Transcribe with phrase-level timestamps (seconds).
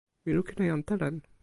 [0.25, 1.17] mi lukin e jan Telen.